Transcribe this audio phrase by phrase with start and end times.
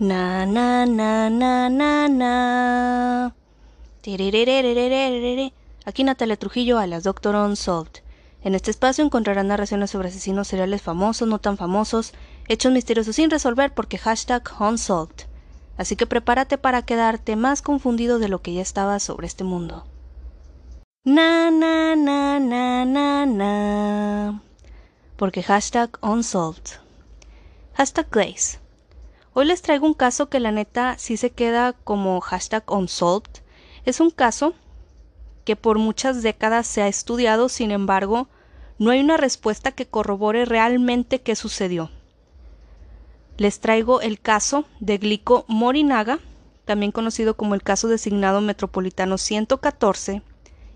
[0.00, 3.34] Na na na na na na.
[5.84, 8.04] Aquí Natalia Trujillo, alias Doctor Unsolved.
[8.44, 12.12] En este espacio encontrarán narraciones sobre asesinos seriales famosos, no tan famosos,
[12.46, 15.26] hechos misteriosos sin resolver porque hashtag Unsolved.
[15.76, 19.84] Así que prepárate para quedarte más confundido de lo que ya estaba sobre este mundo.
[21.02, 24.42] Na na na na na na.
[25.16, 26.78] Porque hashtag Unsolved.
[27.74, 28.67] Hashtag Glaze.
[29.40, 33.30] Hoy les traigo un caso que la neta sí se queda como hashtag unsolved.
[33.84, 34.52] Es un caso
[35.44, 38.26] que por muchas décadas se ha estudiado, sin embargo,
[38.80, 41.88] no hay una respuesta que corrobore realmente qué sucedió.
[43.36, 46.18] Les traigo el caso de Glico Morinaga,
[46.64, 50.20] también conocido como el caso designado metropolitano 114,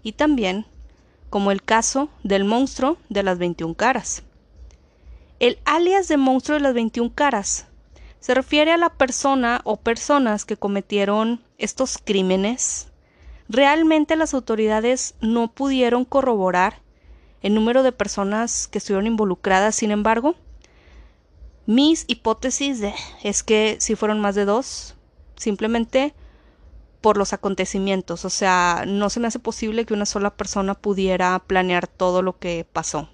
[0.05, 0.67] y también
[1.31, 4.23] como el caso del monstruo de las 21 caras.
[5.41, 7.67] El alias de monstruo de las 21 caras
[8.23, 12.87] se refiere a la persona o personas que cometieron estos crímenes.
[13.49, 16.83] Realmente las autoridades no pudieron corroborar
[17.43, 20.37] el número de personas que estuvieron involucradas, sin embargo,
[21.67, 22.81] mis hipótesis
[23.25, 24.95] es que si fueron más de dos,
[25.37, 26.15] simplemente
[27.01, 31.37] por los acontecimientos, o sea, no se me hace posible que una sola persona pudiera
[31.41, 33.09] planear todo lo que pasó.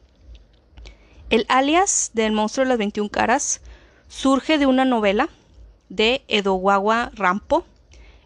[1.31, 3.62] El alias del monstruo de las 21 caras
[4.09, 5.28] surge de una novela
[5.89, 7.64] de Edogawa Rampo.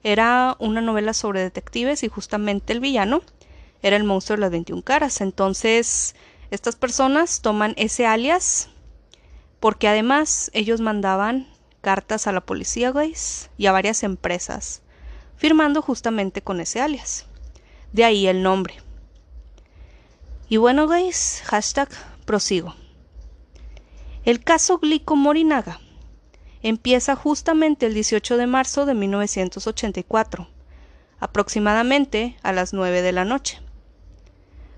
[0.02, 3.22] Era una novela sobre detectives y justamente el villano
[3.82, 5.20] era el monstruo de las 21 caras.
[5.20, 6.14] Entonces,
[6.50, 8.68] estas personas toman ese alias
[9.60, 11.48] porque además ellos mandaban
[11.82, 14.82] cartas a la policía, guys, y a varias empresas,
[15.36, 17.26] firmando justamente con ese alias.
[17.92, 18.76] De ahí el nombre.
[20.48, 21.88] Y bueno, guys, hashtag
[22.24, 22.74] prosigo.
[24.24, 25.80] El caso Glico Morinaga
[26.62, 30.48] empieza justamente el 18 de marzo de 1984,
[31.18, 33.58] aproximadamente a las 9 de la noche.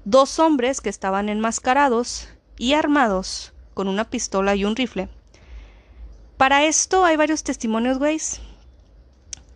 [0.06, 5.10] Dos hombres que estaban enmascarados y armados con una pistola y un rifle.
[6.38, 8.40] Para esto hay varios testimonios, güeyes,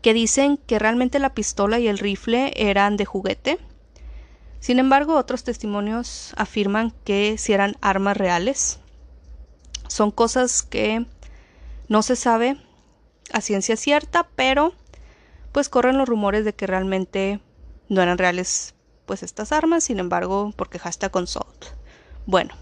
[0.02, 3.58] que dicen que realmente la pistola y el rifle eran de juguete.
[4.60, 8.80] Sin embargo, otros testimonios afirman que si eran armas reales.
[9.88, 11.04] Son cosas que
[11.88, 12.56] no se sabe
[13.32, 14.72] a ciencia cierta, pero
[15.52, 17.40] pues corren los rumores de que realmente
[17.88, 18.74] no eran reales
[19.06, 21.64] pues estas armas, sin embargo, porque hashtag consult.
[22.26, 22.54] Bueno,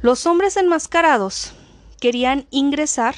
[0.00, 1.54] los hombres enmascarados
[2.00, 3.14] querían ingresar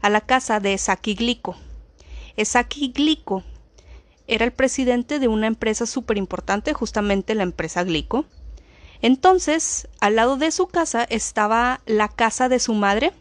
[0.00, 1.56] a la casa de Saki Glico.
[2.42, 3.42] Saki Glico
[4.28, 8.24] era el presidente de una empresa súper importante, justamente la empresa Glico,
[9.02, 13.12] entonces, al lado de su casa estaba la casa de su madre,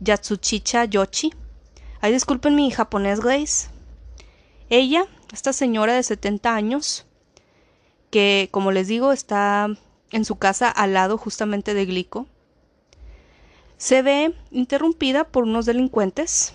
[0.00, 1.32] Yatsuchicha Yoshi.
[2.00, 3.68] Ay, disculpen mi japonés, Grace.
[4.68, 7.06] Ella, esta señora de 70 años,
[8.10, 9.68] que como les digo está
[10.10, 12.26] en su casa al lado justamente de Glico,
[13.78, 16.54] se ve interrumpida por unos delincuentes.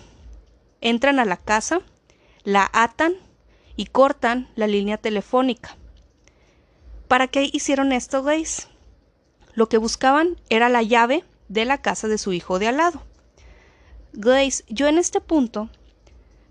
[0.80, 1.80] Entran a la casa,
[2.42, 3.14] la atan
[3.76, 5.76] y cortan la línea telefónica.
[7.12, 8.68] ¿Para qué hicieron esto, guys?
[9.52, 13.02] Lo que buscaban era la llave de la casa de su hijo de al lado.
[14.14, 15.68] Grace, yo en este punto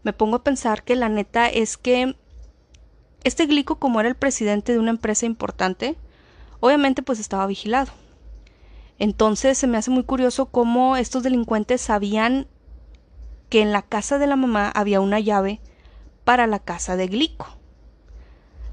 [0.04, 2.16] me pongo a pensar que la neta es que
[3.24, 5.98] este Glico, como era el presidente de una empresa importante,
[6.60, 7.92] obviamente pues estaba vigilado.
[9.00, 12.46] Entonces se me hace muy curioso cómo estos delincuentes sabían
[13.50, 15.60] que en la casa de la mamá había una llave
[16.24, 17.48] para la casa de Glico.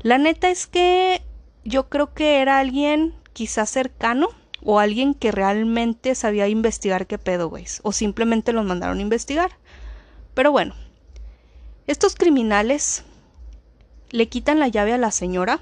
[0.03, 1.22] La neta es que
[1.68, 4.28] yo creo que era alguien quizás cercano
[4.62, 7.66] o alguien que realmente sabía investigar qué pedo, güey.
[7.82, 9.52] O simplemente los mandaron a investigar.
[10.34, 10.74] Pero bueno,
[11.86, 13.04] estos criminales
[14.10, 15.60] le quitan la llave a la señora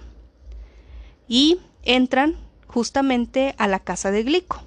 [1.28, 2.36] y entran
[2.66, 4.62] justamente a la casa de Glico.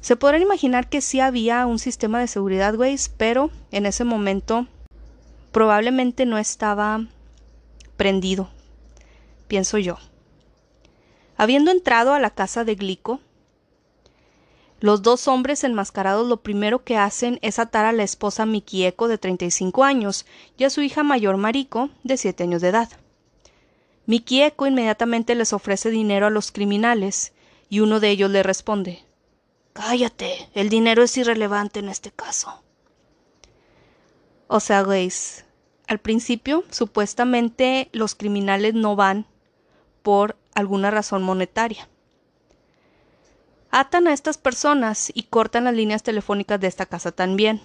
[0.00, 4.66] Se podrán imaginar que sí había un sistema de seguridad, güey, pero en ese momento
[5.52, 7.06] probablemente no estaba
[7.96, 8.50] prendido
[9.52, 9.98] pienso yo.
[11.36, 13.20] Habiendo entrado a la casa de Glico,
[14.80, 19.18] los dos hombres enmascarados lo primero que hacen es atar a la esposa Mikieko de
[19.18, 20.24] 35 años
[20.56, 22.88] y a su hija mayor Mariko de 7 años de edad.
[24.06, 27.34] Mikieko inmediatamente les ofrece dinero a los criminales
[27.68, 29.04] y uno de ellos le responde
[29.74, 32.62] Cállate, el dinero es irrelevante en este caso.
[34.46, 35.44] O sea, Grace,
[35.88, 39.26] al principio supuestamente los criminales no van
[40.02, 41.88] por alguna razón monetaria.
[43.70, 47.62] Atan a estas personas y cortan las líneas telefónicas de esta casa también.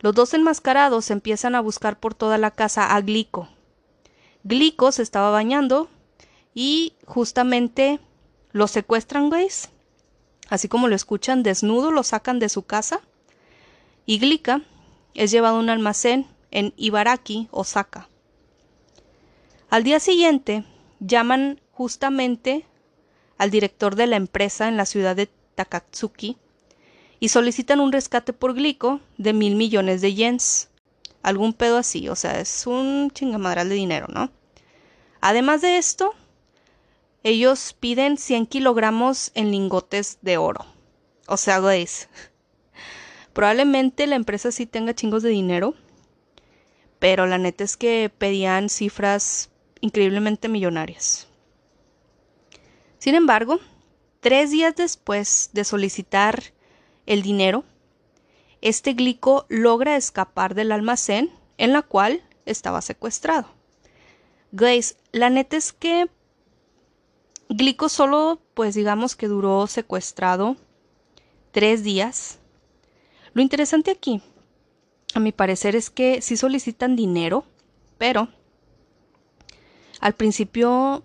[0.00, 3.48] Los dos enmascarados empiezan a buscar por toda la casa a Glico.
[4.44, 5.88] Glico se estaba bañando
[6.54, 8.00] y justamente
[8.52, 9.70] lo secuestran, güeyes.
[10.48, 13.00] Así como lo escuchan desnudo, lo sacan de su casa.
[14.06, 14.62] Y Glica
[15.14, 18.08] es llevado a un almacén en Ibaraki, Osaka.
[19.70, 20.64] Al día siguiente,
[21.00, 22.64] llaman justamente
[23.36, 26.36] al director de la empresa en la ciudad de Takatsuki
[27.20, 30.68] y solicitan un rescate por glico de mil millones de yens.
[31.22, 34.30] Algún pedo así, o sea, es un chingamadral de dinero, ¿no?
[35.20, 36.14] Además de esto,
[37.24, 40.64] ellos piden 100 kilogramos en lingotes de oro.
[41.26, 42.08] O sea, güeyes,
[43.32, 45.74] probablemente la empresa sí tenga chingos de dinero,
[47.00, 51.26] pero la neta es que pedían cifras increíblemente millonarias.
[52.98, 53.60] Sin embargo,
[54.20, 56.42] tres días después de solicitar
[57.06, 57.64] el dinero,
[58.60, 63.48] este glico logra escapar del almacén en la cual estaba secuestrado.
[64.50, 66.08] Grace, la neta es que
[67.50, 70.56] Glico solo, pues digamos que duró secuestrado
[71.50, 72.40] tres días.
[73.32, 74.20] Lo interesante aquí,
[75.14, 77.44] a mi parecer, es que sí solicitan dinero,
[77.96, 78.28] pero
[80.00, 81.04] al principio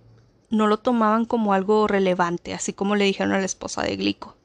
[0.50, 4.36] no lo tomaban como algo relevante, así como le dijeron a la esposa de Glico.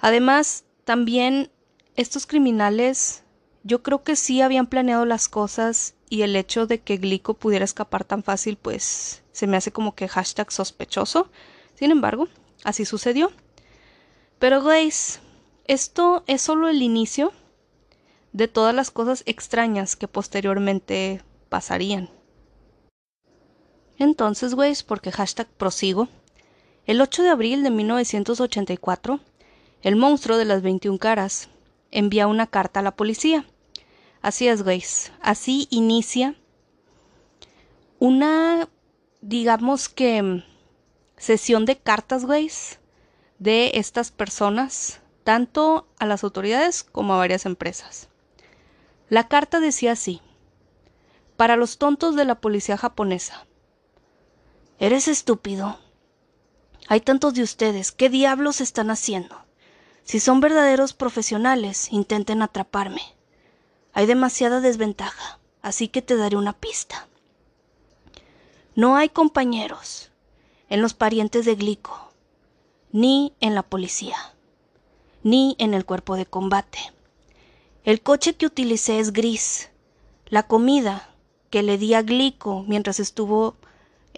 [0.00, 1.50] Además, también
[1.96, 3.24] estos criminales,
[3.64, 7.64] yo creo que sí habían planeado las cosas y el hecho de que Glico pudiera
[7.64, 11.30] escapar tan fácil, pues se me hace como que hashtag sospechoso.
[11.74, 12.28] Sin embargo,
[12.64, 13.30] así sucedió.
[14.38, 15.20] Pero Grace,
[15.66, 17.32] esto es solo el inicio
[18.32, 22.08] de todas las cosas extrañas que posteriormente pasarían.
[23.98, 26.08] Entonces, güey, porque hashtag prosigo,
[26.86, 29.20] el 8 de abril de 1984,
[29.82, 31.48] el monstruo de las 21 caras
[31.90, 33.44] envía una carta a la policía.
[34.22, 34.82] Así es, güey.
[35.20, 36.36] Así inicia
[37.98, 38.68] una,
[39.20, 40.44] digamos que,
[41.16, 42.50] sesión de cartas, güey,
[43.38, 48.08] de estas personas, tanto a las autoridades como a varias empresas.
[49.08, 50.20] La carta decía así,
[51.36, 53.47] para los tontos de la policía japonesa,
[54.80, 55.76] Eres estúpido.
[56.86, 57.90] Hay tantos de ustedes.
[57.90, 59.36] ¿Qué diablos están haciendo?
[60.04, 63.02] Si son verdaderos profesionales, intenten atraparme.
[63.92, 67.08] Hay demasiada desventaja, así que te daré una pista.
[68.76, 70.12] No hay compañeros
[70.68, 72.12] en los parientes de Glico,
[72.92, 74.16] ni en la policía,
[75.24, 76.78] ni en el cuerpo de combate.
[77.82, 79.70] El coche que utilicé es gris.
[80.26, 81.10] La comida
[81.50, 83.56] que le di a Glico mientras estuvo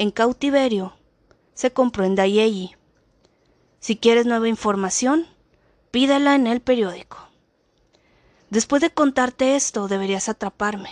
[0.01, 0.95] en cautiverio,
[1.53, 2.75] se compró en Dayeyi.
[3.81, 5.27] Si quieres nueva información,
[5.91, 7.19] pídela en el periódico.
[8.49, 10.89] Después de contarte esto, deberías atraparme.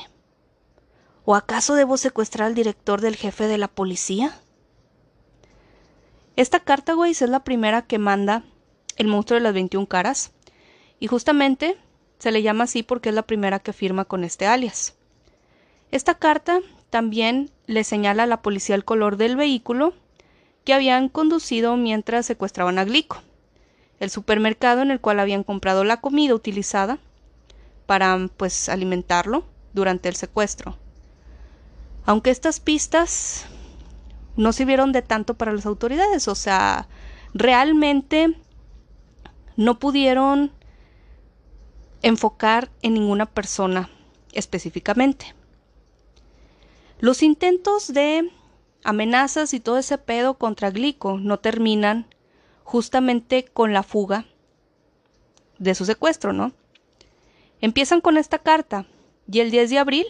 [1.25, 4.39] ¿O acaso debo secuestrar al director del jefe de la policía?
[6.37, 8.45] Esta carta, güey, es la primera que manda
[8.97, 10.33] el monstruo de las 21 caras.
[11.01, 11.79] Y justamente
[12.19, 14.97] se le llama así porque es la primera que firma con este alias.
[15.91, 19.93] Esta carta también le señala a la policía el color del vehículo
[20.65, 23.19] que habían conducido mientras secuestraban a Glico,
[24.01, 26.99] el supermercado en el cual habían comprado la comida utilizada
[27.87, 30.77] para pues alimentarlo durante el secuestro.
[32.07, 33.45] Aunque estas pistas
[34.37, 36.89] no sirvieron de tanto para las autoridades, o sea,
[37.35, 38.35] realmente
[39.57, 40.53] no pudieron
[42.01, 43.91] enfocar en ninguna persona
[44.33, 45.35] específicamente.
[47.01, 48.31] Los intentos de
[48.83, 52.07] amenazas y todo ese pedo contra Glico no terminan
[52.65, 54.27] justamente con la fuga
[55.59, 56.53] de su secuestro, ¿no?
[57.61, 58.87] Empiezan con esta carta
[59.31, 60.07] y el 10 de abril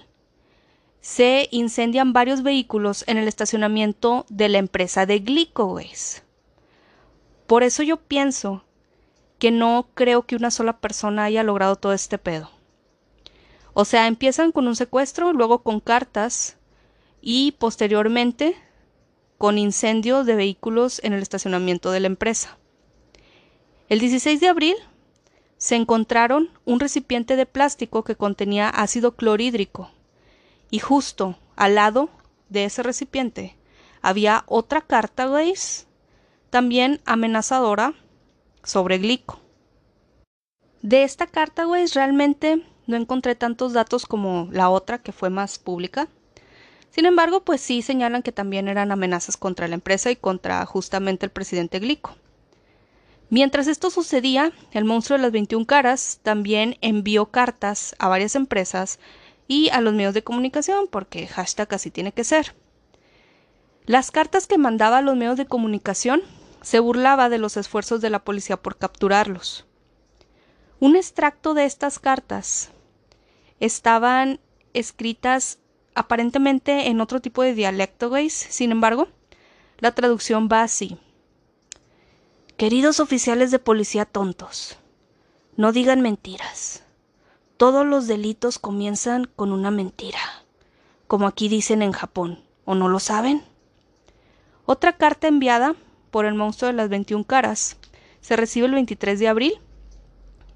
[1.00, 5.78] se incendian varios vehículos en el estacionamiento de la empresa de Glico,
[7.46, 8.64] Por eso yo pienso
[9.38, 12.50] que no creo que una sola persona haya logrado todo este pedo.
[13.72, 16.57] O sea, empiezan con un secuestro, luego con cartas,
[17.20, 18.56] y posteriormente
[19.38, 22.58] con incendio de vehículos en el estacionamiento de la empresa.
[23.88, 24.76] El 16 de abril
[25.56, 29.90] se encontraron un recipiente de plástico que contenía ácido clorhídrico
[30.70, 32.10] y justo al lado
[32.48, 33.56] de ese recipiente
[34.02, 35.86] había otra carta, ¿veis?
[36.50, 37.94] También amenazadora
[38.62, 39.40] sobre glico.
[40.82, 45.58] De esta carta, güey, realmente no encontré tantos datos como la otra que fue más
[45.58, 46.08] pública.
[46.90, 51.26] Sin embargo, pues sí señalan que también eran amenazas contra la empresa y contra justamente
[51.26, 52.16] el presidente Glico.
[53.30, 58.98] Mientras esto sucedía, el monstruo de las 21 caras también envió cartas a varias empresas
[59.46, 62.54] y a los medios de comunicación, porque hashtag así tiene que ser.
[63.84, 66.22] Las cartas que mandaba a los medios de comunicación
[66.62, 69.66] se burlaba de los esfuerzos de la policía por capturarlos.
[70.80, 72.70] Un extracto de estas cartas
[73.60, 74.40] estaban
[74.74, 75.58] escritas
[75.98, 78.32] aparentemente en otro tipo de dialecto, ¿veis?
[78.32, 79.08] Sin embargo,
[79.78, 80.96] la traducción va así.
[82.56, 84.78] Queridos oficiales de policía tontos,
[85.56, 86.84] no digan mentiras.
[87.56, 90.20] Todos los delitos comienzan con una mentira,
[91.08, 93.42] como aquí dicen en Japón, ¿o no lo saben?
[94.66, 95.74] Otra carta enviada
[96.12, 97.76] por el monstruo de las 21 caras
[98.20, 99.54] se recibe el 23 de abril.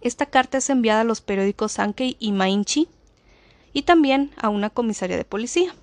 [0.03, 2.89] Esta carta es enviada a los periódicos Sankei y Mainchi
[3.73, 5.75] y también a una comisaría de policía.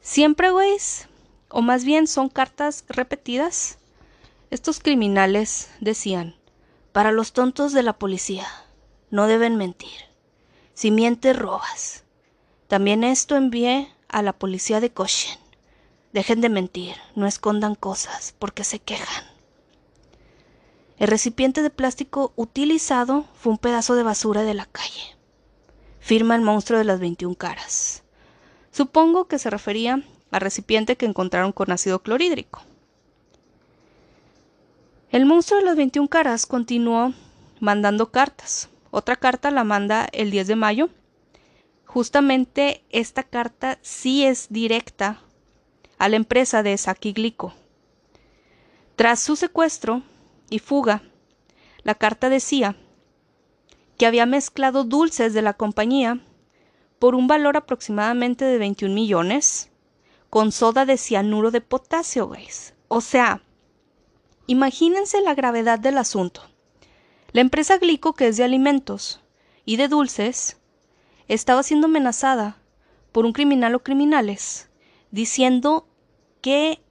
[0.00, 1.08] Siempre, güeyes,
[1.48, 3.78] o más bien son cartas repetidas.
[4.50, 6.36] Estos criminales decían,
[6.92, 8.46] para los tontos de la policía,
[9.10, 9.98] no deben mentir.
[10.74, 12.04] Si mientes, robas.
[12.68, 15.38] También esto envié a la policía de Koshin.
[16.12, 19.24] Dejen de mentir, no escondan cosas, porque se quejan.
[20.98, 25.13] El recipiente de plástico utilizado fue un pedazo de basura de la calle.
[26.04, 28.02] Firma el monstruo de las 21 caras.
[28.70, 32.60] Supongo que se refería al recipiente que encontraron con ácido clorhídrico.
[35.10, 37.14] El monstruo de las 21 caras continuó
[37.58, 38.68] mandando cartas.
[38.90, 40.90] Otra carta la manda el 10 de mayo.
[41.86, 45.22] Justamente esta carta sí es directa
[45.96, 47.54] a la empresa de Saki Glico.
[48.96, 50.02] Tras su secuestro
[50.50, 51.02] y fuga,
[51.82, 52.76] la carta decía
[54.06, 56.20] había mezclado dulces de la compañía
[56.98, 59.70] por un valor aproximadamente de 21 millones
[60.30, 62.74] con soda de cianuro de potasio, ¿veis?
[62.88, 63.42] O sea,
[64.46, 66.42] imagínense la gravedad del asunto.
[67.30, 69.22] La empresa Glico, que es de alimentos
[69.64, 70.58] y de dulces,
[71.28, 72.58] estaba siendo amenazada
[73.12, 74.68] por un criminal o criminales,
[75.10, 75.88] diciendo
[76.40, 76.82] que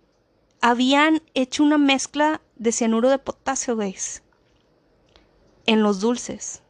[0.61, 4.23] habían hecho una mezcla de cianuro de potasio, ¿veis?
[5.65, 6.62] En los dulces.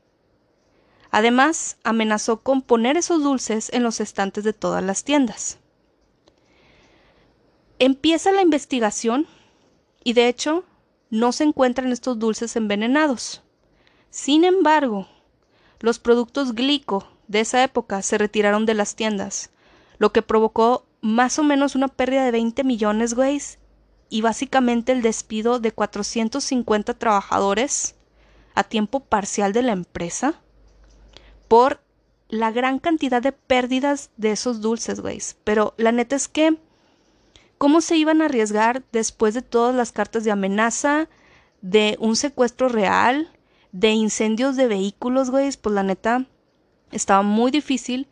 [1.16, 5.60] Además, amenazó con poner esos dulces en los estantes de todas las tiendas.
[7.78, 9.28] Empieza la investigación
[10.04, 10.64] y de hecho
[11.12, 13.44] no se encuentran estos dulces envenenados.
[14.10, 15.08] Sin embargo,
[15.82, 19.52] los productos glico de esa época se retiraron de las tiendas,
[20.00, 23.40] lo que provocó más o menos una pérdida de 20 millones, güey,
[24.10, 27.94] y básicamente el despido de 450 trabajadores
[28.56, 30.40] a tiempo parcial de la empresa
[31.48, 31.82] por
[32.30, 35.20] la gran cantidad de pérdidas de esos dulces, güey.
[35.44, 36.58] Pero la neta es que,
[37.58, 41.10] ¿cómo se iban a arriesgar después de todas las cartas de amenaza,
[41.62, 43.32] de un secuestro real,
[43.72, 46.26] de incendios de vehículos, güey, pues la neta
[46.92, 48.08] estaba muy difícil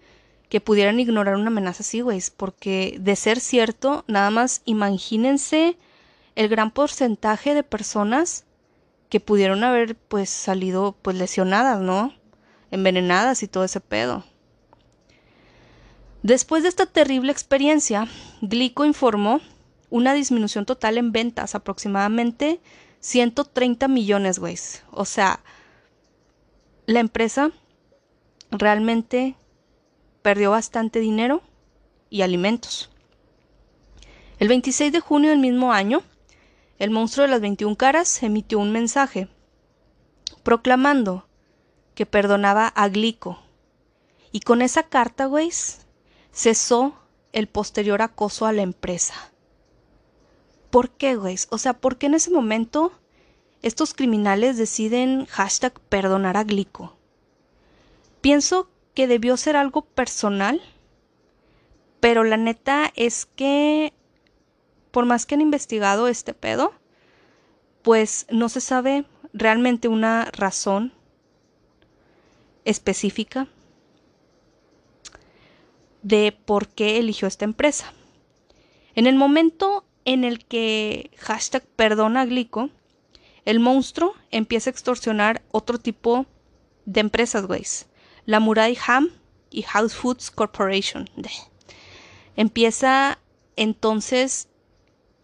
[0.49, 5.77] que pudieran ignorar una amenaza así, güey, porque de ser cierto, nada más imagínense
[6.35, 8.45] el gran porcentaje de personas
[9.09, 12.13] que pudieron haber pues salido pues lesionadas, ¿no?
[12.71, 14.23] Envenenadas y todo ese pedo.
[16.23, 18.07] Después de esta terrible experiencia,
[18.41, 19.41] Glico informó
[19.89, 22.61] una disminución total en ventas aproximadamente
[23.01, 24.57] 130 millones, güey.
[24.91, 25.41] O sea,
[26.85, 27.51] la empresa
[28.51, 29.35] realmente
[30.21, 31.41] perdió bastante dinero
[32.09, 32.89] y alimentos.
[34.39, 36.03] El 26 de junio del mismo año,
[36.79, 39.27] el monstruo de las 21 caras emitió un mensaje
[40.43, 41.27] proclamando
[41.95, 43.39] que perdonaba a Glico.
[44.31, 45.51] Y con esa carta, güey,
[46.31, 46.95] cesó
[47.33, 49.13] el posterior acoso a la empresa.
[50.69, 51.35] ¿Por qué, güey?
[51.49, 52.93] O sea, ¿por qué en ese momento
[53.61, 56.95] estos criminales deciden hashtag perdonar a Glico?
[58.21, 60.61] Pienso que debió ser algo personal,
[61.99, 63.93] pero la neta es que,
[64.91, 66.73] por más que han investigado este pedo,
[67.81, 70.93] pues no se sabe realmente una razón
[72.65, 73.47] específica
[76.01, 77.93] de por qué eligió esta empresa.
[78.95, 82.69] En el momento en el que hashtag perdona Glico,
[83.45, 86.25] el monstruo empieza a extorsionar otro tipo
[86.85, 87.63] de empresas, güey.
[88.25, 89.09] La Murai Ham
[89.49, 91.09] y House Foods Corporation.
[92.35, 93.19] Empieza
[93.55, 94.47] entonces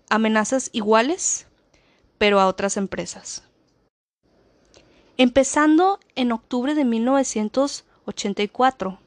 [0.09, 1.47] amenazas iguales,
[2.17, 3.46] pero a otras empresas.
[5.19, 8.99] Empezando en octubre de 1984,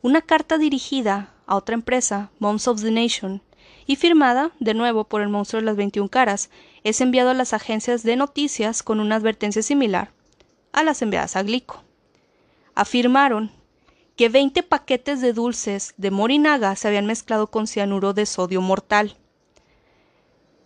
[0.00, 3.42] una carta dirigida a otra empresa, Moms of the Nation,
[3.84, 6.50] y firmada, de nuevo, por el monstruo de las 21 caras,
[6.84, 10.12] es enviado a las agencias de noticias con una advertencia similar
[10.72, 11.82] a las enviadas a Glico.
[12.76, 13.50] Afirmaron
[14.14, 19.16] que 20 paquetes de dulces de Morinaga se habían mezclado con cianuro de sodio mortal.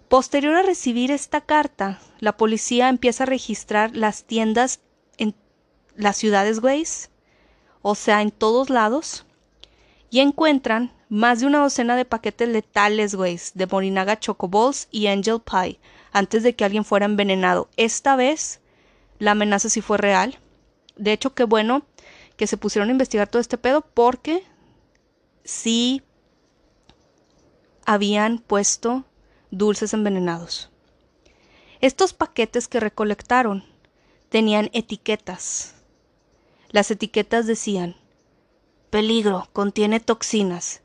[0.08, 4.80] Posterior a recibir esta carta, la policía empieza a registrar las tiendas
[5.18, 5.34] en
[5.96, 7.10] las ciudades, güeyes,
[7.82, 9.26] o sea, en todos lados,
[10.08, 15.42] y encuentran más de una docena de paquetes letales, güeyes, de Morinaga Chocoballs y Angel
[15.42, 15.78] Pie,
[16.10, 17.68] antes de que alguien fuera envenenado.
[17.76, 18.60] Esta vez,
[19.18, 20.38] la amenaza sí fue real.
[20.96, 21.82] De hecho, qué bueno
[22.38, 24.42] que se pusieron a investigar todo este pedo porque
[25.44, 26.02] sí
[27.84, 29.04] habían puesto
[29.50, 30.70] dulces envenenados.
[31.80, 33.64] Estos paquetes que recolectaron
[34.28, 35.74] tenían etiquetas.
[36.70, 37.96] Las etiquetas decían,
[38.90, 40.82] peligro, contiene toxinas.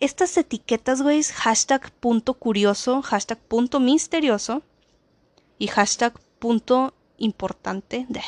[0.00, 4.62] Estas etiquetas, güey, hashtag punto curioso, hashtag punto misterioso
[5.58, 8.22] y hashtag punto importante de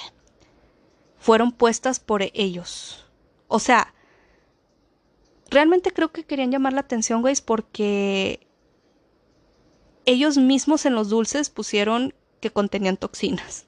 [1.18, 3.04] fueron puestas por ellos.
[3.48, 3.92] O sea,
[5.50, 8.46] realmente creo que querían llamar la atención, güey, porque
[10.08, 13.66] ellos mismos en los dulces pusieron que contenían toxinas.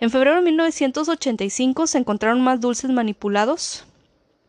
[0.00, 3.84] En febrero de 1985 se encontraron más dulces manipulados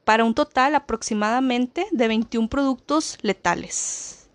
[0.04, 4.28] para un total aproximadamente de 21 productos letales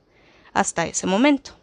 [0.52, 1.56] hasta ese momento.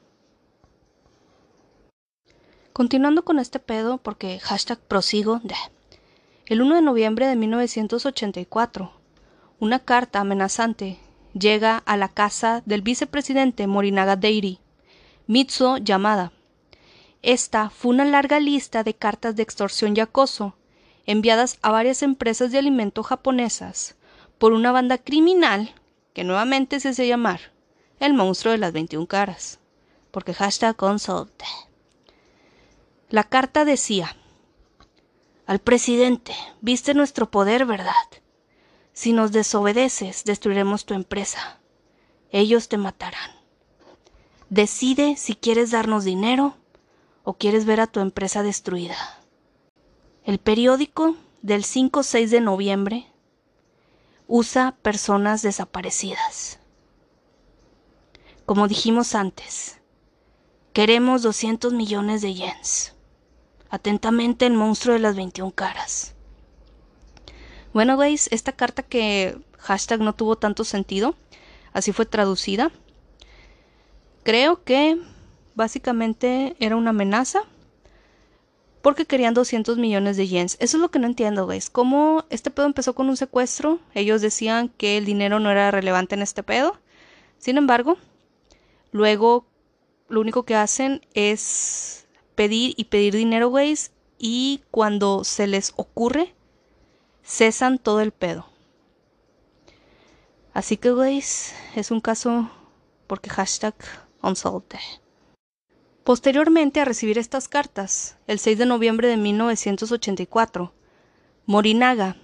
[2.73, 5.39] Continuando con este pedo, porque hashtag prosigo,
[6.47, 8.91] el 1 de noviembre de 1984,
[9.59, 10.99] una carta amenazante
[11.37, 14.59] llega a la casa del vicepresidente Morinaga Deiri,
[15.27, 16.31] Mitsuo Yamada.
[17.21, 20.55] Esta fue una larga lista de cartas de extorsión y acoso
[21.05, 23.95] enviadas a varias empresas de alimento japonesas
[24.37, 25.75] por una banda criminal
[26.13, 27.51] que nuevamente se hace llamar
[27.99, 29.59] el monstruo de las 21 caras,
[30.11, 31.43] porque hashtag consult.
[33.09, 34.15] La carta decía
[35.45, 37.93] Al presidente, viste nuestro poder, ¿verdad?
[38.95, 41.59] Si nos desobedeces, destruiremos tu empresa.
[42.31, 43.29] Ellos te matarán.
[44.49, 46.55] Decide si quieres darnos dinero
[47.25, 48.95] o quieres ver a tu empresa destruida.
[50.23, 53.11] El periódico del 5-6 de noviembre
[54.27, 56.59] usa personas desaparecidas.
[58.45, 59.81] Como dijimos antes,
[60.71, 62.95] queremos 200 millones de yens.
[63.69, 66.14] Atentamente el monstruo de las 21 caras.
[67.75, 71.13] Bueno, veis, esta carta que hashtag no tuvo tanto sentido,
[71.73, 72.71] así fue traducida.
[74.23, 74.97] Creo que
[75.55, 77.41] básicamente era una amenaza
[78.81, 80.55] porque querían 200 millones de yens.
[80.61, 81.69] Eso es lo que no entiendo, ¿veis?
[81.69, 83.81] ¿Cómo este pedo empezó con un secuestro?
[83.93, 86.79] Ellos decían que el dinero no era relevante en este pedo.
[87.39, 87.97] Sin embargo,
[88.93, 89.47] luego
[90.07, 96.33] lo único que hacen es pedir y pedir dinero, güeyes, y cuando se les ocurre,
[97.25, 98.45] cesan todo el pedo.
[100.53, 102.49] Así que, güeyes, es un caso
[103.07, 103.75] porque hashtag
[104.21, 104.79] unsolved.
[106.03, 110.71] Posteriormente a recibir estas cartas, el 6 de noviembre de 1984,
[111.47, 112.15] Morinaga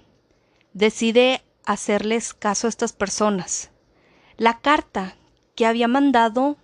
[0.72, 3.70] decide hacerles caso a estas personas.
[4.36, 5.16] La carta
[5.56, 6.56] que había mandado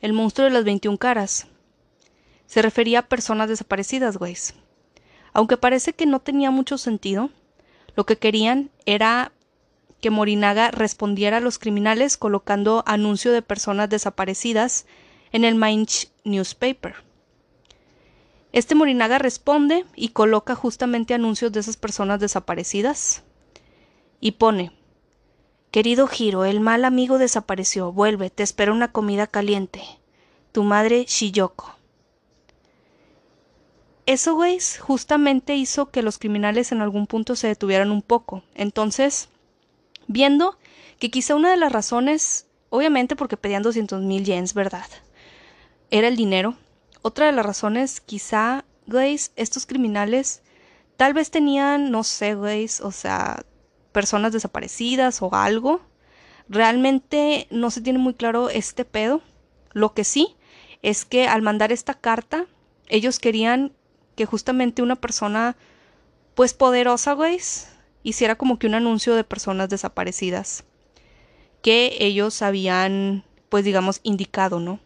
[0.00, 1.46] el monstruo de las 21 caras
[2.46, 4.54] se refería a personas desaparecidas, güeyes.
[5.32, 7.30] Aunque parece que no tenía mucho sentido,
[7.96, 9.32] lo que querían era
[10.00, 14.86] que Morinaga respondiera a los criminales colocando anuncio de personas desaparecidas
[15.32, 16.94] en el Mainz Newspaper.
[18.52, 23.24] Este Morinaga responde y coloca justamente anuncios de esas personas desaparecidas
[24.20, 24.72] y pone
[25.74, 27.90] Querido Giro, el mal amigo desapareció.
[27.90, 29.82] Vuelve, te espera una comida caliente.
[30.52, 31.74] Tu madre Shiyoko.
[34.06, 38.42] Eso, güey, justamente hizo que los criminales en algún punto se detuvieran un poco.
[38.54, 39.30] Entonces,
[40.06, 40.58] viendo
[40.98, 44.86] que quizá una de las razones, obviamente porque pedían 200 mil yens, ¿verdad?
[45.90, 46.56] Era el dinero.
[47.00, 50.42] Otra de las razones, quizá, güey, estos criminales
[50.96, 53.44] tal vez tenían, no sé, güey, o sea,
[53.92, 55.80] personas desaparecidas o algo.
[56.48, 59.22] Realmente no se tiene muy claro este pedo.
[59.72, 60.36] Lo que sí
[60.82, 62.46] es que al mandar esta carta,
[62.88, 63.72] ellos querían
[64.14, 65.56] que justamente una persona,
[66.34, 67.38] pues poderosa, güey,
[68.02, 70.64] hiciera como que un anuncio de personas desaparecidas
[71.62, 74.80] que ellos habían, pues digamos, indicado, ¿no?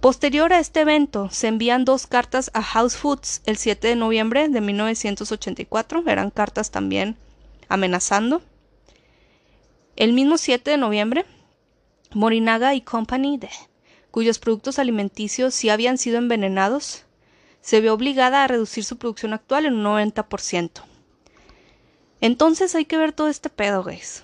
[0.00, 4.50] Posterior a este evento, se envían dos cartas a House Foods el 7 de noviembre
[4.50, 7.16] de 1984, eran cartas también
[7.68, 8.42] amenazando.
[9.96, 11.24] El mismo 7 de noviembre,
[12.12, 13.40] Morinaga y Company,
[14.10, 17.05] cuyos productos alimenticios sí habían sido envenenados,
[17.66, 20.70] se vio obligada a reducir su producción actual en un 90%.
[22.20, 24.22] Entonces hay que ver todo este pedo, guys.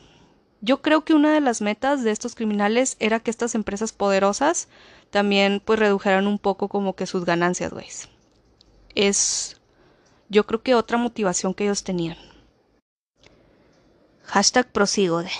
[0.61, 4.69] Yo creo que una de las metas de estos criminales era que estas empresas poderosas
[5.11, 8.09] también pues redujeran un poco como que sus ganancias, guys.
[8.95, 9.61] Es
[10.29, 12.19] yo creo que otra motivación que ellos tenían.
[14.23, 15.33] Hashtag prosigo de.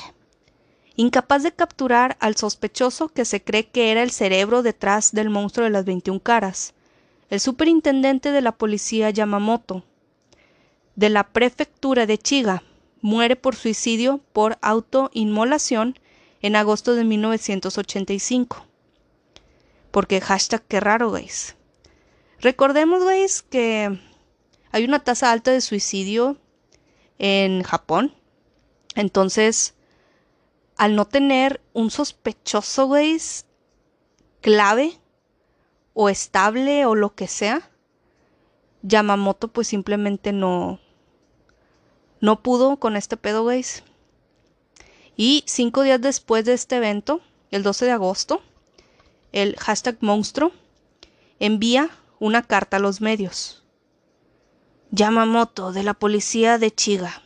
[0.97, 5.63] Incapaz de capturar al sospechoso que se cree que era el cerebro detrás del monstruo
[5.63, 6.75] de las 21 caras,
[7.33, 9.85] el superintendente de la policía Yamamoto,
[10.97, 12.63] de la prefectura de Chiga,
[13.01, 15.99] muere por suicidio por autoinmolación
[16.43, 18.67] en agosto de 1985.
[19.91, 21.57] Porque hashtag qué raro, guys.
[22.39, 23.99] Recordemos, guys, que
[24.71, 26.37] hay una tasa alta de suicidio
[27.19, 28.15] en Japón.
[28.95, 29.73] Entonces,
[30.77, 33.47] al no tener un sospechoso, guys,
[34.43, 34.99] clave
[35.95, 37.71] o estable o lo que sea,
[38.83, 40.81] Yamamoto pues simplemente no,
[42.21, 43.85] no pudo con este pedo, guys.
[45.17, 48.43] Y cinco días después de este evento, el 12 de agosto,
[49.33, 50.53] el hashtag monstruo
[51.39, 53.63] envía una carta a los medios.
[54.91, 57.23] Yamamoto, de la policía de Chiga.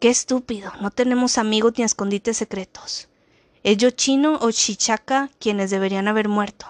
[0.00, 3.08] Qué estúpido, no tenemos amigos ni escondites secretos.
[3.62, 6.66] Es Yoshino o Shichaka quienes deberían haber muerto.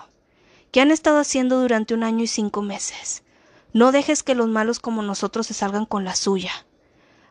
[0.70, 3.24] ¿Qué han estado haciendo durante un año y cinco meses?
[3.72, 6.52] No dejes que los malos como nosotros se salgan con la suya.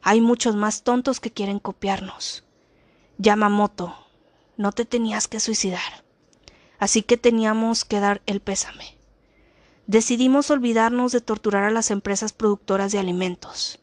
[0.02, 2.44] Hay muchos más tontos que quieren copiarnos.
[3.18, 3.96] Yamamoto,
[4.58, 6.04] no te tenías que suicidar.
[6.80, 8.98] Así que teníamos que dar el pésame.
[9.88, 13.80] Decidimos olvidarnos de torturar a las empresas productoras de alimentos.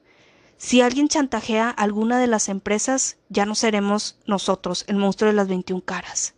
[0.59, 5.37] Si alguien chantajea a alguna de las empresas, ya no seremos nosotros, el monstruo de
[5.37, 6.36] las 21 caras,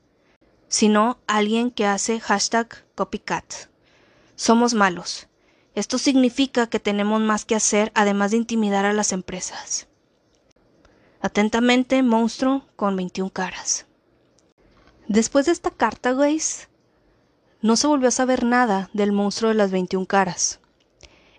[0.68, 3.44] sino alguien que hace hashtag copycat.
[4.36, 5.26] Somos malos.
[5.74, 9.88] Esto significa que tenemos más que hacer además de intimidar a las empresas.
[11.20, 13.86] Atentamente, monstruo con 21 caras.
[15.08, 16.68] Después de esta carta, guys,
[17.60, 20.60] no se volvió a saber nada del monstruo de las 21 caras.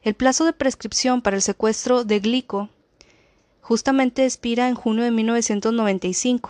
[0.01, 2.69] El plazo de prescripción para el secuestro de Glico
[3.61, 6.49] justamente expira en junio de 1995.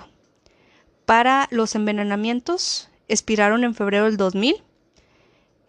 [1.10, 4.62] Para los envenenamientos expiraron en febrero del 2000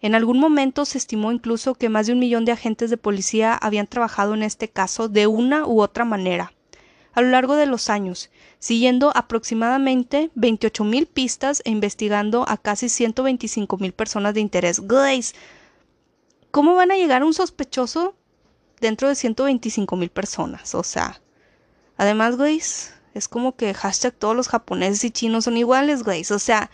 [0.03, 3.55] en algún momento se estimó incluso que más de un millón de agentes de policía
[3.55, 6.53] habían trabajado en este caso de una u otra manera,
[7.13, 13.93] a lo largo de los años, siguiendo aproximadamente 28.000 pistas e investigando a casi 125.000
[13.93, 14.79] personas de interés.
[14.79, 15.33] Guys,
[16.51, 18.13] ¿cómo van a llegar un sospechoso
[18.79, 20.75] dentro de 125.000 personas?
[20.75, 21.19] O sea,
[21.97, 26.31] además, guys, es como que hashtag todos los japoneses y chinos son iguales, guys.
[26.31, 26.71] O sea,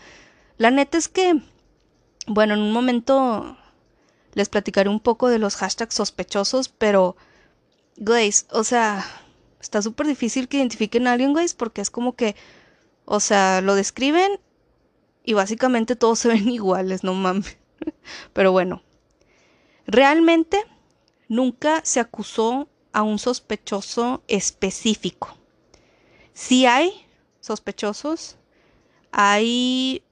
[0.56, 1.42] la neta es que
[2.28, 3.56] bueno, en un momento
[4.34, 7.16] les platicaré un poco de los hashtags sospechosos, pero,
[7.96, 9.04] guys, o sea,
[9.60, 12.36] está súper difícil que identifiquen a alguien, guys, porque es como que,
[13.06, 14.38] o sea, lo describen
[15.24, 17.56] y básicamente todos se ven iguales, no mames.
[18.34, 18.82] Pero bueno,
[19.86, 20.62] realmente
[21.28, 25.37] nunca se acusó a un sospechoso específico.
[26.40, 27.04] Si hay
[27.40, 28.36] sospechosos,
[29.10, 30.04] hay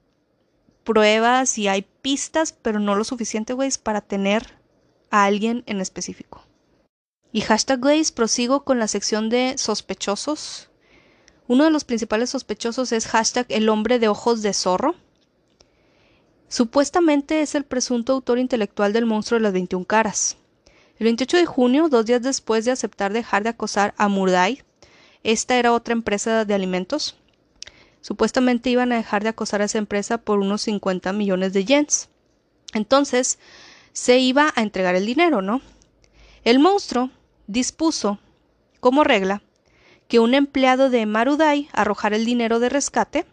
[0.83, 4.59] pruebas y hay pistas, pero no lo suficiente, güey, para tener
[5.11, 6.43] a alguien en específico.
[7.31, 10.69] Y hashtag, güey, prosigo con la sección de sospechosos.
[11.47, 14.97] Uno de los principales sospechosos es hashtag el hombre de ojos de zorro.
[16.49, 20.39] Supuestamente es el presunto autor intelectual del monstruo de las 21 caras.
[20.99, 24.65] El 28 de junio, dos días después de aceptar dejar de acosar a Murdai,
[25.33, 27.17] esta era otra empresa de alimentos,
[28.07, 32.09] Supuestamente iban a dejar de acosar a esa empresa por unos 50 millones de yens.
[32.73, 33.41] Entonces,
[33.93, 35.61] se iba a entregar el dinero, ¿no?
[36.45, 37.11] El monstruo
[37.49, 38.21] dispuso,
[38.79, 39.43] como regla,
[40.07, 43.27] que un empleado de Marudai arrojara el dinero de rescate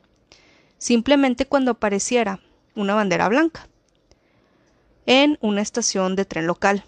[0.79, 2.39] simplemente cuando apareciera
[2.73, 3.67] una bandera blanca
[5.06, 6.84] en una estación de tren local.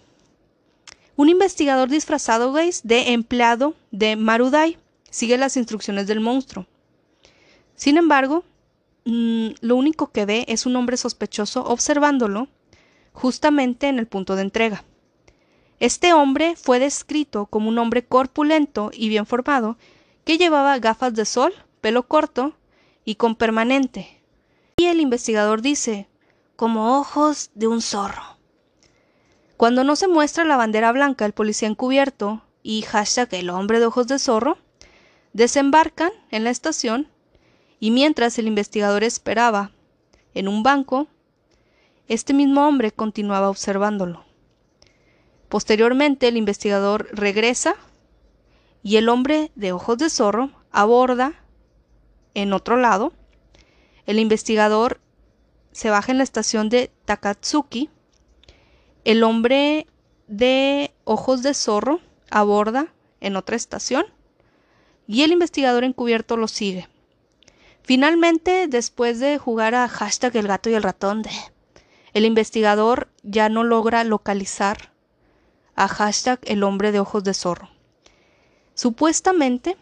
[1.17, 4.79] Un investigador disfrazado, de empleado de Marudai
[5.15, 6.65] sigue las instrucciones del monstruo
[7.75, 8.45] sin embargo,
[9.03, 12.47] mm, lo único que ve es un hombre sospechoso observándolo
[13.11, 14.83] justamente en el punto de entrega.
[15.79, 19.77] Este hombre fue descrito como un hombre corpulento y bien formado,
[20.23, 22.55] que llevaba gafas de sol, pelo corto
[23.03, 24.21] y con permanente.
[24.77, 26.07] Y el investigador dice,
[26.55, 28.37] como ojos de un zorro.
[29.57, 33.85] Cuando no se muestra la bandera blanca, el policía encubierto y hashtag el hombre de
[33.85, 34.57] ojos de zorro,
[35.35, 37.09] desembarcan en la estación
[37.81, 39.71] Y mientras el investigador esperaba
[40.33, 41.07] en un banco,
[42.07, 44.23] este mismo hombre continuaba observándolo.
[45.49, 47.75] Posteriormente el investigador regresa
[48.81, 51.33] y el hombre de ojos de zorro aborda
[52.33, 53.11] en otro lado.
[54.05, 55.01] El investigador
[55.73, 57.89] se baja en la estación de Takatsuki.
[59.03, 59.87] El hombre
[60.27, 64.14] de ojos de zorro aborda en otra estación
[65.07, 66.87] y el investigador encubierto lo sigue.
[67.83, 71.23] Finalmente, después de jugar a hashtag el gato y el ratón,
[72.13, 74.91] el investigador ya no logra localizar
[75.75, 77.69] a hashtag el hombre de ojos de zorro.
[78.73, 79.77] Supuestamente,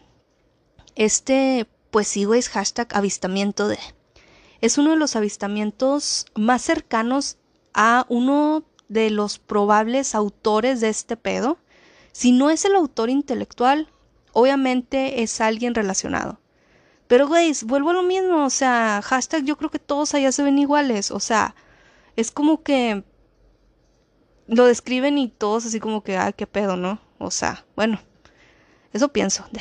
[0.96, 3.78] este, pues sí, es hashtag avistamiento de...
[4.60, 7.38] Es uno de los avistamientos más cercanos
[7.72, 11.58] a uno de los probables autores de este pedo.
[12.12, 13.88] Si no es el autor intelectual,
[14.34, 16.38] obviamente es alguien relacionado.
[17.06, 20.42] Pero, güey, vuelvo a lo mismo, o sea, hashtag yo creo que todos allá se
[20.42, 21.54] ven iguales, o sea,
[22.16, 23.04] es como que
[24.46, 27.00] lo describen y todos así como que, ah, qué pedo, ¿no?
[27.18, 28.00] O sea, bueno,
[28.92, 29.46] eso pienso.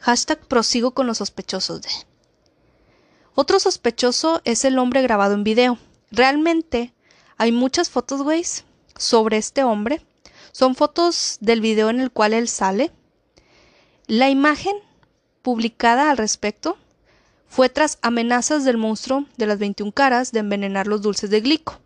[0.00, 1.88] Hashtag prosigo con los sospechosos de.
[3.34, 5.78] Otro sospechoso es el hombre grabado en video.
[6.10, 6.94] Realmente
[7.36, 8.44] hay muchas fotos, güey,
[8.96, 10.00] sobre este hombre.
[10.56, 12.90] Son fotos del video en el cual él sale.
[14.06, 14.74] La imagen
[15.42, 16.78] publicada al respecto
[17.46, 21.78] fue tras amenazas del monstruo de las 21 caras de envenenar los dulces de glico.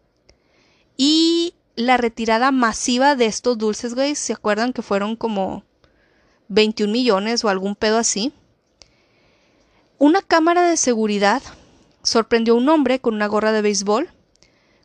[0.97, 5.65] Y la retirada masiva de estos dulces, güey, ¿se acuerdan que fueron como
[6.47, 8.33] 21 millones o algún pedo así?
[9.99, 11.43] Una cámara de seguridad
[12.05, 14.11] sorprendió a un hombre con una gorra de béisbol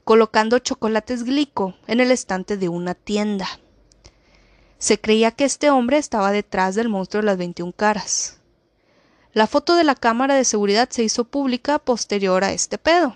[0.04, 3.48] colocando chocolates glico en el estante de una tienda.
[4.78, 8.40] Se creía que este hombre estaba detrás del monstruo de las 21 caras.
[9.34, 13.16] La foto de la cámara de seguridad se hizo pública posterior a este pedo.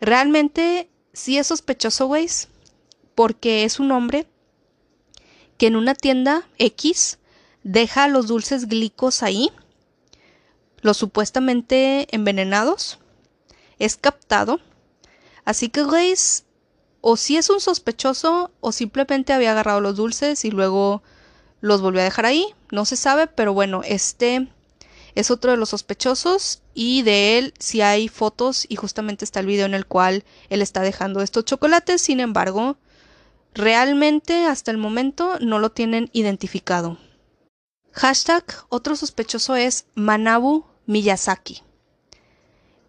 [0.00, 2.28] Realmente sí es sospechoso, güey,
[3.14, 4.26] porque es un hombre
[5.58, 7.18] que en una tienda X
[7.62, 9.50] deja los dulces glicos ahí,
[10.80, 12.98] los supuestamente envenenados,
[13.78, 14.60] es captado.
[15.44, 16.14] Así que, güey,
[17.02, 21.02] o si es un sospechoso o simplemente había agarrado los dulces y luego
[21.60, 24.48] los volvió a dejar ahí, no se sabe, pero bueno, este
[25.16, 29.46] es otro de los sospechosos y de él si hay fotos y justamente está el
[29.46, 32.76] video en el cual él está dejando estos chocolates, sin embargo,
[33.52, 36.98] realmente hasta el momento no lo tienen identificado.
[37.90, 41.62] Hashtag otro sospechoso es Manabu Miyazaki.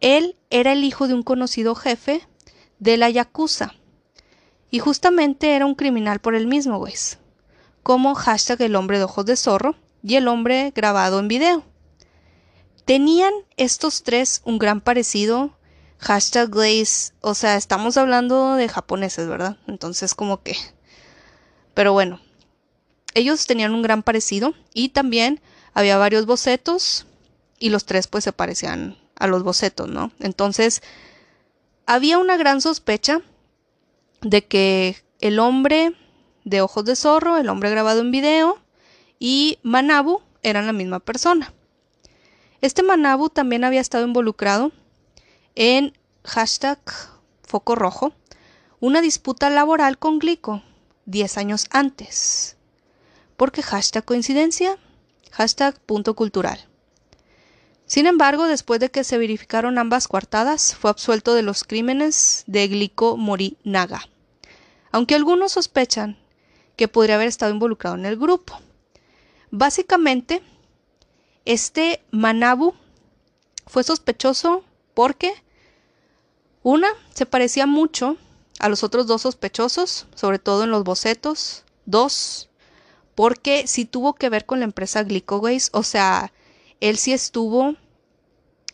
[0.01, 2.21] Él era el hijo de un conocido jefe
[2.77, 3.73] de la Yakuza
[4.73, 6.95] y justamente era un criminal por el mismo, güey,
[7.83, 11.63] como hashtag el hombre de ojos de zorro y el hombre grabado en video.
[12.83, 15.55] Tenían estos tres un gran parecido.
[15.99, 17.13] Hashtag Glaze.
[17.21, 19.57] O sea, estamos hablando de japoneses, ¿verdad?
[19.67, 20.55] Entonces como que...
[21.75, 22.19] Pero bueno.
[23.13, 24.55] Ellos tenían un gran parecido.
[24.73, 25.39] Y también
[25.75, 27.05] había varios bocetos.
[27.59, 30.11] Y los tres pues se parecían a los bocetos, ¿no?
[30.19, 30.81] Entonces
[31.85, 33.21] había una gran sospecha
[34.23, 35.95] de que el hombre
[36.43, 38.59] de ojos de zorro, el hombre grabado en video
[39.19, 41.53] y Manabu eran la misma persona.
[42.61, 44.71] Este Manabu también había estado involucrado
[45.55, 46.79] en hashtag
[47.43, 48.13] Foco Rojo,
[48.79, 50.63] una disputa laboral con Glico
[51.05, 52.57] 10 años antes.
[53.37, 54.77] Porque hashtag coincidencia,
[55.31, 56.67] hashtag punto cultural.
[57.85, 62.67] Sin embargo, después de que se verificaron ambas coartadas, fue absuelto de los crímenes de
[62.67, 64.07] Glico Morinaga,
[64.93, 66.17] aunque algunos sospechan
[66.77, 68.57] que podría haber estado involucrado en el grupo.
[69.49, 70.41] Básicamente,
[71.45, 72.73] este Manabu
[73.65, 75.33] fue sospechoso porque,
[76.61, 78.17] una, se parecía mucho
[78.59, 81.63] a los otros dos sospechosos, sobre todo en los bocetos.
[81.85, 82.49] Dos,
[83.15, 86.31] porque sí tuvo que ver con la empresa Glicoways, o sea,
[86.79, 87.75] él sí estuvo,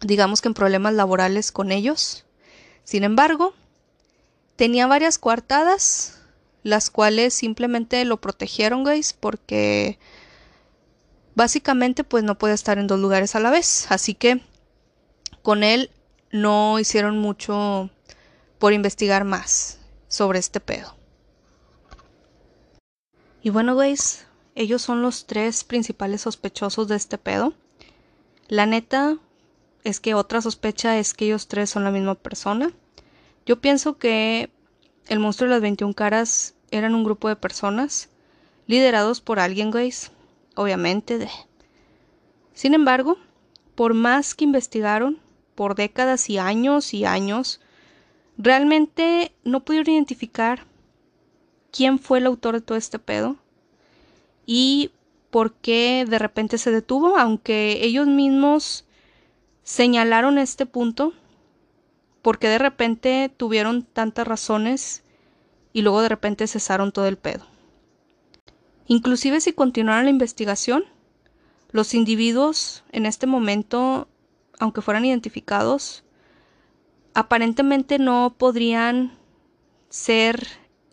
[0.02, 2.26] digamos que en problemas laborales con ellos.
[2.84, 3.54] Sin embargo,
[4.60, 6.20] tenía varias coartadas,
[6.64, 9.98] las cuales simplemente lo protegieron, guys, porque
[11.34, 13.90] básicamente pues no puede estar en dos lugares a la vez.
[13.90, 14.42] Así que
[15.44, 15.92] con él
[16.34, 17.90] no hicieron mucho
[18.58, 20.94] por investigar más sobre este pedo.
[23.42, 27.54] Y bueno, guys, ellos son los tres principales sospechosos de este pedo.
[28.50, 29.20] La neta
[29.86, 32.74] es que otra sospecha es que ellos tres son la misma persona.
[33.50, 34.52] Yo pienso que
[35.08, 38.12] el monstruo de las 21 caras eran un grupo de personas
[38.68, 40.12] liderados por alguien, guys
[40.56, 41.28] obviamente, de,
[42.54, 43.18] Sin embargo,
[43.74, 45.18] por más que investigaron,
[45.56, 47.60] por décadas y años y años,
[48.38, 50.68] realmente no pudieron identificar
[51.72, 53.36] quién fue el autor de todo este pedo
[54.46, 54.92] y
[55.32, 58.86] por qué de repente se detuvo, aunque ellos mismos
[59.64, 61.14] señalaron este punto,
[62.22, 65.04] porque de repente tuvieron tantas razones
[65.74, 67.46] y luego de repente cesaron todo el pedo.
[68.88, 70.84] Inclusive si continuaran la investigación,
[71.72, 74.08] los individuos en este momento,
[74.60, 76.04] aunque fueran identificados,
[77.14, 79.18] aparentemente no podrían
[79.90, 80.48] ser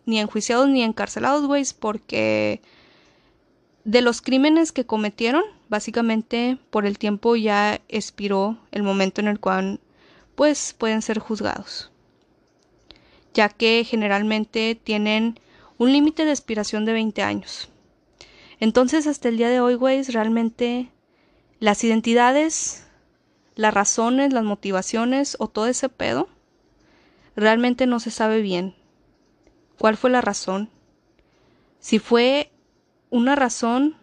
[0.05, 2.61] ni enjuiciados ni encarcelados, güey, porque
[3.83, 9.39] de los crímenes que cometieron, básicamente por el tiempo ya expiró el momento en el
[9.39, 9.79] cual
[10.37, 11.89] pues pueden ser juzgados,
[13.33, 15.39] ya que generalmente tienen
[15.79, 17.69] un límite de expiración de 20 años.
[18.59, 20.91] Entonces hasta el día de hoy, güey, realmente
[21.59, 22.85] las identidades,
[23.55, 26.29] las razones, las motivaciones o todo ese pedo,
[27.35, 28.75] realmente no se sabe bien
[29.79, 30.69] cuál fue la razón.
[31.79, 32.51] Si fue
[33.09, 33.95] una razón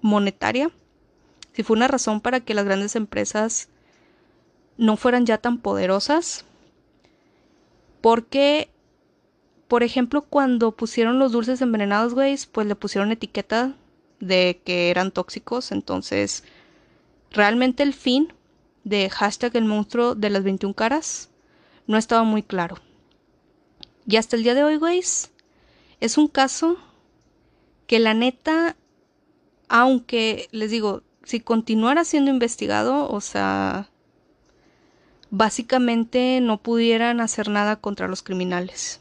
[0.00, 0.68] monetaria,
[1.52, 3.68] si fue una razón para que las grandes empresas
[4.80, 6.46] no fueran ya tan poderosas,
[8.00, 8.70] porque,
[9.68, 13.76] por ejemplo, cuando pusieron los dulces envenenados, güey, pues le pusieron etiqueta
[14.20, 16.44] de que eran tóxicos, entonces,
[17.30, 18.32] realmente el fin
[18.84, 21.28] de hashtag el monstruo de las 21 caras
[21.86, 22.78] no estaba muy claro.
[24.06, 26.78] Y hasta el día de hoy, güey, es un caso
[27.86, 28.76] que la neta,
[29.68, 33.90] aunque les digo, si continuara siendo investigado, o sea,
[35.30, 39.00] básicamente no pudieran hacer nada contra los criminales.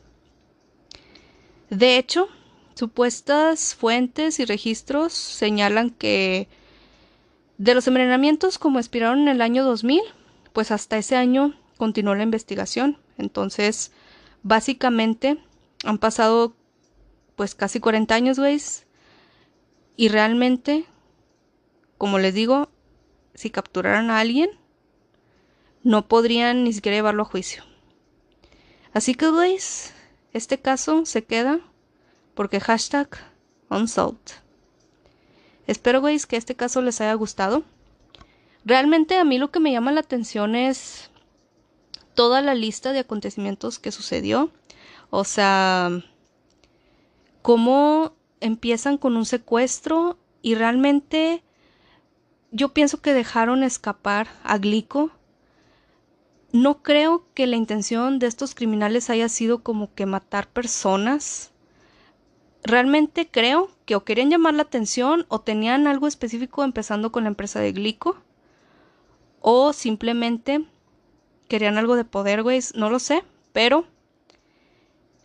[1.69, 2.27] De hecho,
[2.75, 6.47] supuestas fuentes y registros señalan que
[7.57, 10.01] de los envenenamientos como expiraron en el año 2000,
[10.53, 12.97] pues hasta ese año continuó la investigación.
[13.17, 13.91] Entonces,
[14.43, 15.37] básicamente
[15.83, 16.55] han pasado
[17.35, 18.61] pues casi 40 años, güey.
[19.95, 20.85] Y realmente,
[21.97, 22.69] como les digo,
[23.33, 24.49] si capturaran a alguien,
[25.83, 27.63] no podrían ni siquiera llevarlo a juicio.
[28.93, 29.57] Así que, güey,
[30.33, 31.59] este caso se queda
[32.33, 33.09] porque hashtag
[33.69, 34.33] unsolved.
[35.67, 37.63] Espero, güey, que este caso les haya gustado.
[38.65, 41.09] Realmente a mí lo que me llama la atención es
[42.15, 44.51] toda la lista de acontecimientos que sucedió.
[45.09, 46.03] O sea,
[47.41, 51.43] cómo empiezan con un secuestro y realmente
[52.51, 55.11] yo pienso que dejaron escapar a Glico.
[56.51, 61.51] No creo que la intención de estos criminales haya sido como que matar personas.
[62.63, 67.29] Realmente creo que o querían llamar la atención o tenían algo específico empezando con la
[67.29, 68.17] empresa de Glico
[69.41, 70.65] o simplemente
[71.47, 73.85] querían algo de poder, güey, no lo sé, pero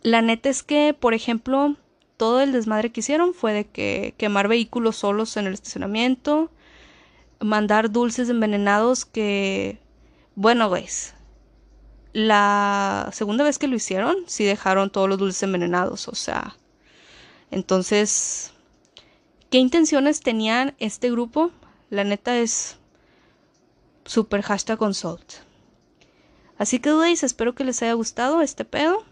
[0.03, 1.75] la neta es que, por ejemplo,
[2.17, 6.51] todo el desmadre que hicieron fue de que quemar vehículos solos en el estacionamiento,
[7.39, 9.79] mandar dulces envenenados que,
[10.35, 11.14] bueno, veis,
[12.15, 16.55] la segunda vez que lo hicieron, sí dejaron todos los dulces envenenados, o sea,
[17.51, 18.53] entonces,
[19.49, 21.51] ¿qué intenciones tenían este grupo?
[21.89, 22.77] La neta es
[24.05, 25.29] super hashtag consult.
[26.57, 29.03] Así que, veis, espero que les haya gustado este pedo.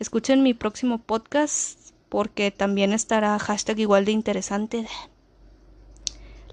[0.00, 4.88] Escuchen mi próximo podcast porque también estará hashtag igual de interesante.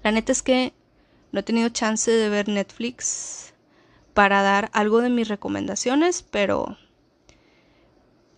[0.04, 0.72] La neta es que
[1.32, 3.45] no he tenido chance de ver Netflix
[4.16, 6.78] para dar algo de mis recomendaciones, pero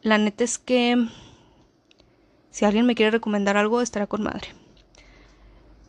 [0.02, 1.06] la neta es que
[2.50, 4.48] si alguien me quiere recomendar algo, estará con madre.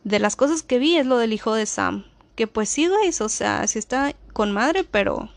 [0.03, 3.19] De las cosas que vi es lo del hijo de Sam, que pues sí, guys,
[3.19, 5.31] o sea, sí está con madre, pero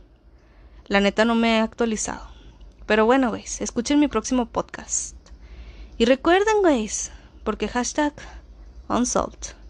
[0.85, 2.29] la neta no me he actualizado.
[2.85, 5.17] Pero bueno, guys, escuchen mi próximo podcast.
[5.97, 7.11] Y recuerden, guys,
[7.43, 8.13] porque hashtag
[8.91, 9.62] unsolved.